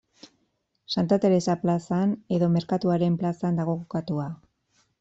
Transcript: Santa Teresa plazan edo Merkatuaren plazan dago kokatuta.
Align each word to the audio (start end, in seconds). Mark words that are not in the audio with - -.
Santa 0.93 1.19
Teresa 1.25 1.55
plazan 1.65 2.15
edo 2.39 2.49
Merkatuaren 2.55 3.19
plazan 3.21 3.63
dago 3.63 3.77
kokatuta. 3.85 4.29